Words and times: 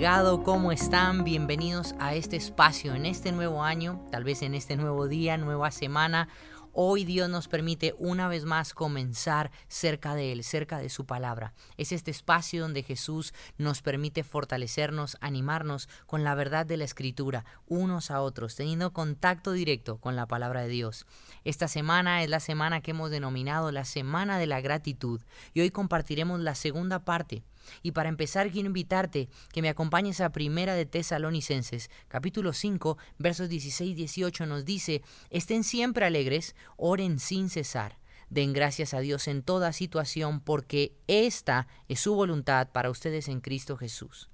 llegado, 0.00 0.42
¿cómo 0.42 0.72
están? 0.72 1.24
Bienvenidos 1.24 1.94
a 1.98 2.14
este 2.14 2.36
espacio 2.36 2.94
en 2.94 3.04
este 3.04 3.32
nuevo 3.32 3.62
año, 3.62 4.02
tal 4.10 4.24
vez 4.24 4.40
en 4.40 4.54
este 4.54 4.78
nuevo 4.78 5.08
día, 5.08 5.36
nueva 5.36 5.70
semana. 5.70 6.30
Hoy 6.72 7.04
Dios 7.04 7.28
nos 7.28 7.48
permite 7.48 7.94
una 7.98 8.26
vez 8.26 8.46
más 8.46 8.72
comenzar 8.72 9.50
cerca 9.68 10.14
de 10.14 10.32
Él, 10.32 10.42
cerca 10.42 10.78
de 10.78 10.88
su 10.88 11.04
palabra. 11.04 11.52
Es 11.76 11.92
este 11.92 12.10
espacio 12.10 12.62
donde 12.62 12.82
Jesús 12.82 13.34
nos 13.58 13.82
permite 13.82 14.24
fortalecernos, 14.24 15.18
animarnos 15.20 15.86
con 16.06 16.24
la 16.24 16.34
verdad 16.34 16.64
de 16.64 16.78
la 16.78 16.84
Escritura, 16.84 17.44
unos 17.66 18.10
a 18.10 18.22
otros, 18.22 18.56
teniendo 18.56 18.94
contacto 18.94 19.52
directo 19.52 19.98
con 19.98 20.16
la 20.16 20.24
palabra 20.24 20.62
de 20.62 20.68
Dios. 20.68 21.04
Esta 21.44 21.68
semana 21.68 22.22
es 22.22 22.30
la 22.30 22.40
semana 22.40 22.80
que 22.80 22.92
hemos 22.92 23.10
denominado 23.10 23.70
la 23.70 23.84
Semana 23.84 24.38
de 24.38 24.46
la 24.46 24.62
Gratitud 24.62 25.20
y 25.52 25.60
hoy 25.60 25.70
compartiremos 25.70 26.40
la 26.40 26.54
segunda 26.54 27.04
parte 27.04 27.44
y 27.82 27.92
para 27.92 28.08
empezar 28.08 28.50
quiero 28.50 28.66
invitarte 28.66 29.28
que 29.52 29.62
me 29.62 29.68
acompañes 29.68 30.20
a 30.20 30.32
Primera 30.32 30.74
de 30.74 30.86
Tesalonicenses, 30.86 31.90
capítulo 32.08 32.52
5, 32.52 32.98
versos 33.18 33.48
16 33.48 33.90
y 33.90 33.94
18 33.94 34.46
nos 34.46 34.64
dice, 34.64 35.02
estén 35.30 35.64
siempre 35.64 36.06
alegres, 36.06 36.54
oren 36.76 37.18
sin 37.18 37.50
cesar. 37.50 37.98
Den 38.28 38.52
gracias 38.52 38.94
a 38.94 39.00
Dios 39.00 39.26
en 39.26 39.42
toda 39.42 39.72
situación 39.72 40.40
porque 40.40 40.94
esta 41.08 41.66
es 41.88 42.00
su 42.00 42.14
voluntad 42.14 42.70
para 42.70 42.90
ustedes 42.90 43.28
en 43.28 43.40
Cristo 43.40 43.76
Jesús. 43.76 44.30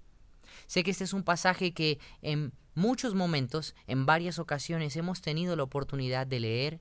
Sé 0.66 0.84
que 0.84 0.90
este 0.90 1.04
es 1.04 1.14
un 1.14 1.22
pasaje 1.22 1.72
que 1.72 1.98
en 2.20 2.52
muchos 2.74 3.14
momentos, 3.14 3.74
en 3.86 4.04
varias 4.04 4.38
ocasiones, 4.38 4.96
hemos 4.96 5.22
tenido 5.22 5.56
la 5.56 5.62
oportunidad 5.62 6.26
de 6.26 6.40
leer, 6.40 6.80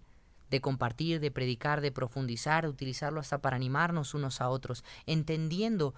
de 0.50 0.62
compartir, 0.62 1.20
de 1.20 1.32
predicar, 1.32 1.82
de 1.82 1.92
profundizar, 1.92 2.66
de 2.66 2.70
utilizarlo 2.70 3.20
hasta 3.20 3.42
para 3.42 3.56
animarnos 3.56 4.14
unos 4.14 4.42
a 4.42 4.50
otros, 4.50 4.84
entendiendo 5.06 5.96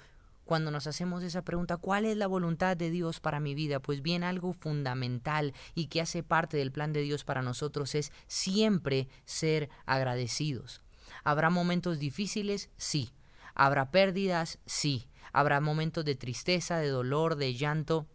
cuando 0.48 0.72
nos 0.72 0.88
hacemos 0.88 1.22
esa 1.22 1.44
pregunta, 1.44 1.78
¿cuál 1.78 2.06
es 2.06 2.18
la 2.18 2.26
voluntad 2.26 2.76
de 2.76 2.90
Dios 2.90 3.20
para 3.20 3.40
mi 3.40 3.54
vida? 3.54 3.80
Pues 3.80 4.02
bien, 4.02 4.24
algo 4.24 4.54
fundamental 4.54 5.54
y 5.76 5.86
que 5.88 6.02
hace 6.02 6.24
parte 6.24 6.58
del 6.58 6.72
plan 6.72 6.94
de 6.94 7.02
Dios 7.02 7.24
para 7.24 7.44
nosotros 7.44 7.94
es 7.94 8.12
siempre 8.26 9.08
ser 9.26 9.70
agradecidos. 9.86 10.82
¿Habrá 11.24 11.52
momentos 11.52 12.00
difíciles? 12.00 12.72
Sí. 12.78 13.12
¿Habrá 13.54 13.92
pérdidas? 13.92 14.58
Sí. 14.66 15.08
¿Habrá 15.34 15.62
momentos 15.62 16.04
de 16.06 16.16
tristeza, 16.16 16.78
de 16.80 16.88
dolor, 16.88 17.36
de 17.36 17.54
llanto, 17.54 18.08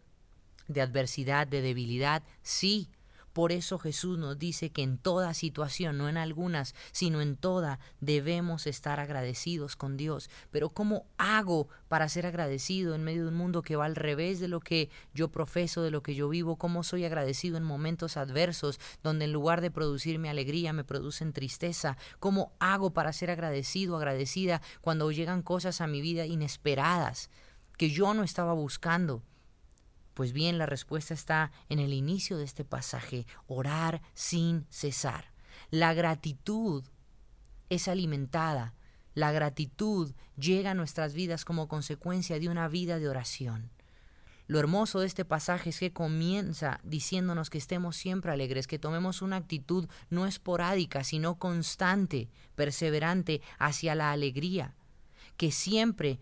de 0.67 0.81
adversidad, 0.81 1.47
de 1.47 1.61
debilidad? 1.61 2.23
Sí. 2.41 2.89
Por 3.33 3.51
eso 3.51 3.79
Jesús 3.79 4.19
nos 4.19 4.37
dice 4.37 4.69
que 4.69 4.83
en 4.83 4.99
toda 4.99 5.33
situación, 5.33 5.97
no 5.97 6.07
en 6.07 6.17
algunas, 6.17 6.75
sino 6.91 7.19
en 7.19 7.35
toda, 7.35 7.79
debemos 7.99 8.67
estar 8.67 8.99
agradecidos 8.99 9.75
con 9.75 9.97
Dios. 9.97 10.29
Pero 10.51 10.69
¿cómo 10.69 11.07
hago 11.17 11.67
para 11.87 12.07
ser 12.09 12.27
agradecido 12.27 12.93
en 12.93 13.03
medio 13.03 13.23
de 13.23 13.29
un 13.29 13.35
mundo 13.35 13.63
que 13.63 13.75
va 13.75 13.85
al 13.85 13.95
revés 13.95 14.39
de 14.39 14.47
lo 14.47 14.59
que 14.59 14.91
yo 15.15 15.29
profeso, 15.29 15.81
de 15.81 15.89
lo 15.89 16.03
que 16.03 16.13
yo 16.13 16.29
vivo? 16.29 16.57
¿Cómo 16.57 16.83
soy 16.83 17.05
agradecido 17.05 17.57
en 17.57 17.63
momentos 17.63 18.17
adversos 18.17 18.79
donde 19.01 19.25
en 19.25 19.33
lugar 19.33 19.61
de 19.61 19.71
producirme 19.71 20.29
alegría 20.29 20.71
me 20.71 20.83
producen 20.83 21.33
tristeza? 21.33 21.97
¿Cómo 22.19 22.53
hago 22.59 22.93
para 22.93 23.13
ser 23.13 23.31
agradecido, 23.31 23.97
agradecida 23.97 24.61
cuando 24.81 25.11
llegan 25.11 25.41
cosas 25.41 25.81
a 25.81 25.87
mi 25.87 26.01
vida 26.01 26.27
inesperadas 26.27 27.31
que 27.77 27.89
yo 27.89 28.13
no 28.13 28.23
estaba 28.23 28.53
buscando? 28.53 29.23
Pues 30.13 30.33
bien, 30.33 30.57
la 30.57 30.65
respuesta 30.65 31.13
está 31.13 31.51
en 31.69 31.79
el 31.79 31.93
inicio 31.93 32.37
de 32.37 32.43
este 32.43 32.65
pasaje, 32.65 33.25
orar 33.47 34.01
sin 34.13 34.65
cesar. 34.69 35.31
La 35.71 35.93
gratitud 35.93 36.83
es 37.69 37.87
alimentada, 37.87 38.75
la 39.15 39.31
gratitud 39.31 40.11
llega 40.37 40.71
a 40.71 40.75
nuestras 40.75 41.13
vidas 41.13 41.45
como 41.45 41.67
consecuencia 41.67 42.39
de 42.39 42.49
una 42.49 42.67
vida 42.67 42.99
de 42.99 43.09
oración. 43.09 43.71
Lo 44.45 44.59
hermoso 44.59 44.99
de 44.99 45.07
este 45.07 45.23
pasaje 45.23 45.69
es 45.69 45.79
que 45.79 45.93
comienza 45.93 46.79
diciéndonos 46.83 47.49
que 47.49 47.57
estemos 47.57 47.95
siempre 47.95 48.31
alegres, 48.31 48.67
que 48.67 48.79
tomemos 48.79 49.21
una 49.21 49.37
actitud 49.37 49.87
no 50.09 50.25
esporádica, 50.25 51.03
sino 51.03 51.39
constante, 51.39 52.29
perseverante 52.55 53.41
hacia 53.57 53.95
la 53.95 54.11
alegría, 54.11 54.75
que 55.37 55.51
siempre 55.51 56.19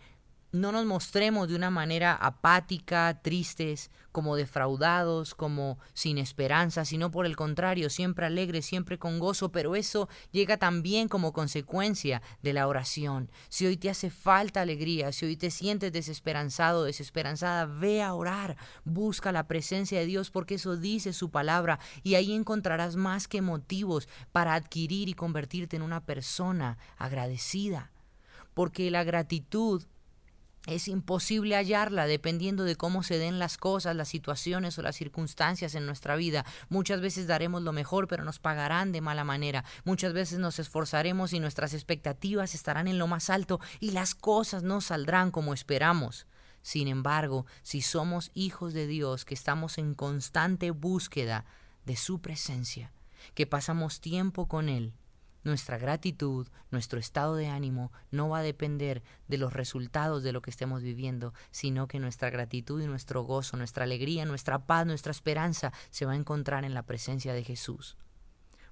no 0.51 0.71
nos 0.71 0.85
mostremos 0.85 1.47
de 1.47 1.55
una 1.55 1.69
manera 1.69 2.13
apática, 2.13 3.21
tristes, 3.21 3.89
como 4.11 4.35
defraudados, 4.35 5.33
como 5.33 5.79
sin 5.93 6.17
esperanza, 6.17 6.83
sino 6.83 7.11
por 7.11 7.25
el 7.25 7.37
contrario, 7.37 7.89
siempre 7.89 8.25
alegres, 8.25 8.65
siempre 8.65 8.99
con 8.99 9.19
gozo, 9.19 9.51
pero 9.51 9.75
eso 9.75 10.09
llega 10.31 10.57
también 10.57 11.07
como 11.07 11.31
consecuencia 11.31 12.21
de 12.41 12.53
la 12.53 12.67
oración. 12.67 13.31
Si 13.47 13.65
hoy 13.65 13.77
te 13.77 13.89
hace 13.89 14.09
falta 14.09 14.61
alegría, 14.61 15.11
si 15.13 15.25
hoy 15.25 15.37
te 15.37 15.51
sientes 15.51 15.93
desesperanzado, 15.93 16.83
desesperanzada, 16.83 17.65
ve 17.65 18.01
a 18.01 18.13
orar, 18.13 18.57
busca 18.83 19.31
la 19.31 19.47
presencia 19.47 19.99
de 19.99 20.05
Dios 20.05 20.31
porque 20.31 20.55
eso 20.55 20.75
dice 20.75 21.13
su 21.13 21.29
palabra 21.31 21.79
y 22.03 22.15
ahí 22.15 22.33
encontrarás 22.33 22.97
más 22.97 23.27
que 23.29 23.41
motivos 23.41 24.09
para 24.33 24.55
adquirir 24.55 25.07
y 25.07 25.13
convertirte 25.13 25.77
en 25.77 25.81
una 25.81 26.05
persona 26.05 26.77
agradecida. 26.97 27.91
Porque 28.53 28.91
la 28.91 29.05
gratitud 29.05 29.83
es 30.67 30.87
imposible 30.87 31.55
hallarla 31.55 32.05
dependiendo 32.05 32.63
de 32.63 32.75
cómo 32.75 33.01
se 33.01 33.17
den 33.17 33.39
las 33.39 33.57
cosas, 33.57 33.95
las 33.95 34.09
situaciones 34.09 34.77
o 34.77 34.83
las 34.83 34.95
circunstancias 34.95 35.73
en 35.73 35.87
nuestra 35.87 36.15
vida. 36.15 36.45
Muchas 36.69 37.01
veces 37.01 37.25
daremos 37.25 37.63
lo 37.63 37.73
mejor, 37.73 38.07
pero 38.07 38.23
nos 38.23 38.39
pagarán 38.39 38.91
de 38.91 39.01
mala 39.01 39.23
manera. 39.23 39.65
Muchas 39.85 40.13
veces 40.13 40.37
nos 40.37 40.59
esforzaremos 40.59 41.33
y 41.33 41.39
nuestras 41.39 41.73
expectativas 41.73 42.53
estarán 42.53 42.87
en 42.87 42.99
lo 42.99 43.07
más 43.07 43.29
alto 43.31 43.59
y 43.79 43.91
las 43.91 44.13
cosas 44.13 44.61
no 44.61 44.81
saldrán 44.81 45.31
como 45.31 45.53
esperamos. 45.53 46.27
Sin 46.61 46.87
embargo, 46.87 47.47
si 47.63 47.81
somos 47.81 48.29
hijos 48.35 48.73
de 48.73 48.85
Dios, 48.85 49.25
que 49.25 49.33
estamos 49.33 49.79
en 49.79 49.95
constante 49.95 50.69
búsqueda 50.69 51.45
de 51.85 51.95
su 51.95 52.21
presencia, 52.21 52.91
que 53.33 53.47
pasamos 53.47 53.99
tiempo 53.99 54.47
con 54.47 54.69
Él, 54.69 54.93
nuestra 55.43 55.77
gratitud, 55.77 56.47
nuestro 56.69 56.99
estado 56.99 57.35
de 57.35 57.47
ánimo 57.47 57.91
no 58.11 58.29
va 58.29 58.39
a 58.39 58.43
depender 58.43 59.03
de 59.27 59.37
los 59.37 59.53
resultados 59.53 60.23
de 60.23 60.31
lo 60.31 60.41
que 60.41 60.51
estemos 60.51 60.83
viviendo, 60.83 61.33
sino 61.51 61.87
que 61.87 61.99
nuestra 61.99 62.29
gratitud 62.29 62.81
y 62.81 62.87
nuestro 62.87 63.23
gozo, 63.23 63.57
nuestra 63.57 63.85
alegría, 63.85 64.25
nuestra 64.25 64.65
paz, 64.65 64.85
nuestra 64.85 65.11
esperanza 65.11 65.73
se 65.89 66.05
va 66.05 66.13
a 66.13 66.17
encontrar 66.17 66.63
en 66.63 66.73
la 66.73 66.83
presencia 66.83 67.33
de 67.33 67.43
Jesús. 67.43 67.97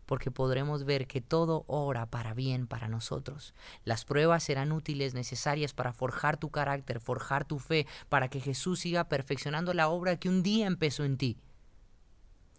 Porque 0.05 0.31
podremos 0.31 0.85
ver 0.85 1.05
que 1.05 1.21
todo 1.21 1.65
ora 1.67 2.07
para 2.07 2.33
bien 2.33 2.65
para 2.65 2.87
nosotros. 2.87 3.53
Las 3.83 4.05
pruebas 4.05 4.43
serán 4.43 4.71
útiles, 4.71 5.13
necesarias 5.13 5.73
para 5.73 5.93
forjar 5.93 6.37
tu 6.37 6.49
carácter, 6.49 6.99
forjar 6.99 7.45
tu 7.45 7.59
fe, 7.59 7.85
para 8.09 8.27
que 8.27 8.41
Jesús 8.41 8.79
siga 8.79 9.07
perfeccionando 9.07 9.73
la 9.73 9.87
obra 9.89 10.17
que 10.17 10.29
un 10.29 10.41
día 10.41 10.65
empezó 10.65 11.03
en 11.03 11.17
ti. 11.17 11.37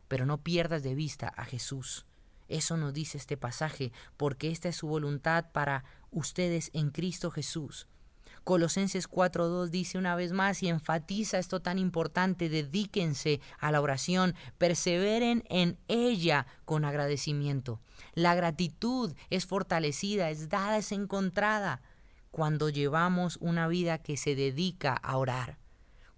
Pero 0.06 0.26
no 0.26 0.38
pierdas 0.38 0.84
de 0.84 0.94
vista 0.94 1.28
a 1.28 1.44
Jesús 1.44 2.06
eso 2.50 2.76
nos 2.76 2.92
dice 2.92 3.16
este 3.16 3.36
pasaje, 3.36 3.92
porque 4.16 4.50
esta 4.50 4.68
es 4.68 4.76
su 4.76 4.88
voluntad 4.88 5.46
para 5.52 5.84
ustedes 6.10 6.70
en 6.74 6.90
Cristo 6.90 7.30
Jesús. 7.30 7.86
Colosenses 8.44 9.08
4.2 9.08 9.68
dice 9.68 9.98
una 9.98 10.14
vez 10.14 10.32
más 10.32 10.62
y 10.62 10.68
enfatiza 10.68 11.38
esto 11.38 11.60
tan 11.60 11.78
importante, 11.78 12.48
dedíquense 12.48 13.40
a 13.58 13.70
la 13.70 13.80
oración, 13.80 14.34
perseveren 14.58 15.44
en 15.48 15.78
ella 15.88 16.46
con 16.64 16.84
agradecimiento. 16.84 17.80
La 18.14 18.34
gratitud 18.34 19.14
es 19.28 19.46
fortalecida, 19.46 20.30
es 20.30 20.48
dada, 20.48 20.78
es 20.78 20.92
encontrada 20.92 21.82
cuando 22.30 22.68
llevamos 22.70 23.36
una 23.40 23.68
vida 23.68 23.98
que 23.98 24.16
se 24.16 24.34
dedica 24.34 24.94
a 24.94 25.16
orar. 25.16 25.58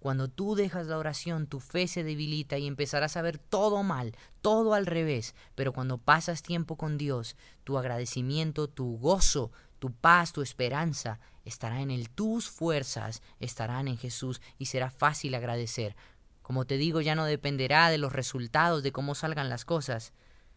Cuando 0.03 0.27
tú 0.27 0.55
dejas 0.55 0.87
la 0.87 0.97
oración, 0.97 1.47
tu 1.47 1.61
fe 1.61 1.87
se 1.87 2.03
debilita 2.03 2.57
y 2.57 2.67
empezarás 2.67 3.15
a 3.15 3.21
ver 3.21 3.37
todo 3.37 3.83
mal, 3.83 4.17
todo 4.41 4.73
al 4.73 4.85
revés. 4.85 5.33
Pero 5.55 5.71
cuando 5.71 5.97
pasas 5.97 6.43
tiempo 6.43 6.75
con 6.75 6.97
Dios, 6.97 7.37
tu 7.63 7.77
agradecimiento, 7.77 8.67
tu 8.67 8.97
gozo, 8.97 9.53
tu 9.79 9.93
paz, 9.93 10.33
tu 10.33 10.41
esperanza 10.41 11.21
estará 11.45 11.79
en 11.79 11.89
Él. 11.89 12.09
Tus 12.09 12.49
fuerzas 12.49 13.21
estarán 13.39 13.87
en 13.87 13.97
Jesús 13.97 14.41
y 14.57 14.65
será 14.65 14.89
fácil 14.89 15.35
agradecer. 15.35 15.95
Como 16.41 16.65
te 16.65 16.75
digo, 16.75 16.99
ya 16.99 17.15
no 17.15 17.23
dependerá 17.23 17.89
de 17.89 17.97
los 17.97 18.11
resultados, 18.11 18.83
de 18.83 18.91
cómo 18.91 19.15
salgan 19.15 19.47
las 19.47 19.63
cosas, 19.63 20.11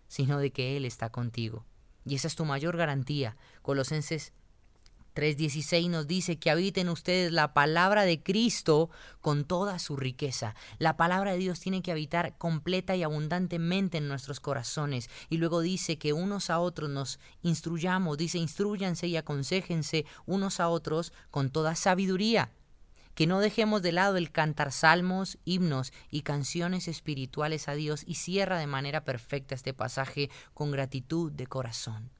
sino 0.08 0.40
de 0.40 0.50
que 0.50 0.76
Él 0.76 0.84
está 0.84 1.10
contigo. 1.10 1.64
Y 2.04 2.16
esa 2.16 2.26
es 2.26 2.34
tu 2.34 2.44
mayor 2.44 2.76
garantía. 2.76 3.36
Colosenses 3.62 4.32
3.16 5.16 5.88
nos 5.88 6.06
dice 6.06 6.38
que 6.38 6.50
habiten 6.50 6.90
ustedes 6.90 7.32
la 7.32 7.54
palabra 7.54 8.04
de 8.04 8.22
Cristo 8.22 8.90
con 9.22 9.44
toda 9.44 9.78
su 9.78 9.96
riqueza. 9.96 10.54
La 10.78 10.98
palabra 10.98 11.32
de 11.32 11.38
Dios 11.38 11.58
tiene 11.58 11.80
que 11.80 11.90
habitar 11.90 12.36
completa 12.36 12.94
y 12.94 13.02
abundantemente 13.02 13.96
en 13.96 14.08
nuestros 14.08 14.40
corazones. 14.40 15.08
Y 15.30 15.38
luego 15.38 15.62
dice 15.62 15.96
que 15.96 16.12
unos 16.12 16.50
a 16.50 16.58
otros 16.58 16.90
nos 16.90 17.18
instruyamos, 17.40 18.18
dice 18.18 18.36
instruyanse 18.36 19.06
y 19.06 19.16
aconsejense 19.16 20.04
unos 20.26 20.60
a 20.60 20.68
otros 20.68 21.14
con 21.30 21.48
toda 21.48 21.74
sabiduría. 21.76 22.52
Que 23.14 23.26
no 23.26 23.40
dejemos 23.40 23.80
de 23.80 23.92
lado 23.92 24.18
el 24.18 24.30
cantar 24.30 24.70
salmos, 24.70 25.38
himnos 25.46 25.94
y 26.10 26.20
canciones 26.20 26.88
espirituales 26.88 27.68
a 27.68 27.74
Dios 27.74 28.04
y 28.06 28.16
cierra 28.16 28.58
de 28.58 28.66
manera 28.66 29.04
perfecta 29.04 29.54
este 29.54 29.72
pasaje 29.72 30.28
con 30.52 30.70
gratitud 30.70 31.32
de 31.32 31.46
corazón. 31.46 32.15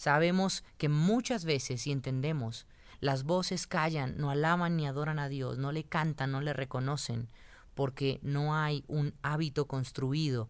Sabemos 0.00 0.64
que 0.78 0.88
muchas 0.88 1.44
veces, 1.44 1.86
y 1.86 1.92
entendemos, 1.92 2.66
Las 3.00 3.24
voces 3.24 3.66
callan, 3.66 4.16
no 4.16 4.30
alaban 4.30 4.74
ni 4.78 4.86
adoran 4.86 5.18
a 5.18 5.28
Dios, 5.28 5.58
no 5.58 5.72
le 5.72 5.84
cantan, 5.84 6.32
no 6.32 6.40
le 6.40 6.54
reconocen, 6.54 7.28
porque 7.74 8.18
no 8.22 8.56
hay 8.56 8.82
un 8.88 9.12
hábito 9.20 9.66
construido 9.66 10.48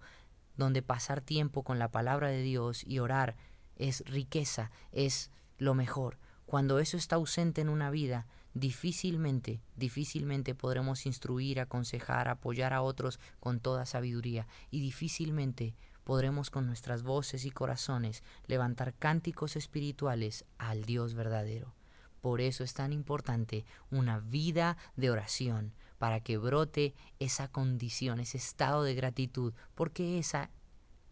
donde 0.57 0.83
pasar 0.83 1.21
tiempo 1.21 1.65
con 1.65 1.81
la 1.81 1.91
palabra 1.91 2.29
de 2.29 2.43
Dios 2.43 2.85
y 2.87 3.01
orar 3.01 3.35
es 3.75 4.05
riqueza, 4.07 4.71
es 4.93 5.33
lo 5.59 5.75
mejor. 5.75 6.21
Cuando 6.47 6.79
eso 6.79 6.97
está 6.97 7.17
ausente 7.17 7.61
en 7.61 7.71
una 7.71 7.91
vida, 7.91 8.29
difícilmente, 8.55 9.61
difícilmente 9.75 10.55
podremos 10.55 11.07
instruir, 11.07 11.59
aconsejar, 11.59 12.29
apoyar 12.29 12.73
a 12.73 12.83
otros 12.83 13.19
con 13.41 13.59
toda 13.59 13.85
sabiduría 13.85 14.47
y 14.71 14.79
difícilmente 14.79 15.75
podremos 16.11 16.51
con 16.51 16.67
nuestras 16.67 17.05
voces 17.05 17.45
y 17.45 17.53
corazones 17.53 18.25
levantar 18.49 18.95
cánticos 18.95 19.55
espirituales 19.55 20.45
al 20.59 20.85
Dios 20.85 21.15
verdadero. 21.15 21.73
Por 22.21 22.41
eso 22.41 22.65
es 22.65 22.75
tan 22.75 22.93
importante 22.93 23.65
una 23.93 24.19
vida 24.19 24.77
de 24.97 25.09
oración, 25.11 25.73
para 25.99 26.19
que 26.19 26.37
brote 26.37 26.95
esa 27.21 27.47
condición, 27.47 28.19
ese 28.19 28.39
estado 28.39 28.83
de 28.83 28.97
gratitud, 28.97 29.55
porque 29.77 30.19
esa 30.19 30.51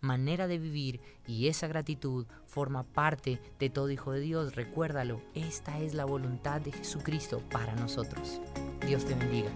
manera 0.00 0.48
de 0.48 0.58
vivir 0.58 1.00
y 1.28 1.46
esa 1.46 1.68
gratitud 1.68 2.26
forma 2.46 2.82
parte 2.82 3.40
de 3.60 3.70
todo 3.70 3.92
hijo 3.92 4.10
de 4.10 4.18
Dios. 4.18 4.56
Recuérdalo, 4.56 5.22
esta 5.32 5.78
es 5.78 5.94
la 5.94 6.06
voluntad 6.06 6.60
de 6.60 6.72
Jesucristo 6.72 7.40
para 7.50 7.76
nosotros. 7.76 8.40
Dios 8.84 9.04
te 9.04 9.14
bendiga. 9.14 9.52